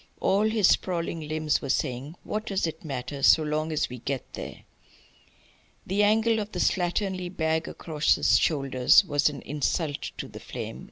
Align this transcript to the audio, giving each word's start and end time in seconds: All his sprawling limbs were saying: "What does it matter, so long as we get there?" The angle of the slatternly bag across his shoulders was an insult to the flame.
All 0.19 0.49
his 0.49 0.67
sprawling 0.67 1.27
limbs 1.27 1.61
were 1.61 1.69
saying: 1.69 2.15
"What 2.23 2.47
does 2.47 2.65
it 2.65 2.83
matter, 2.83 3.21
so 3.21 3.43
long 3.43 3.71
as 3.71 3.87
we 3.87 3.99
get 3.99 4.23
there?" 4.33 4.63
The 5.85 6.01
angle 6.01 6.39
of 6.39 6.51
the 6.53 6.59
slatternly 6.59 7.29
bag 7.29 7.67
across 7.67 8.15
his 8.15 8.39
shoulders 8.39 9.05
was 9.05 9.29
an 9.29 9.43
insult 9.43 10.09
to 10.17 10.27
the 10.27 10.39
flame. 10.39 10.79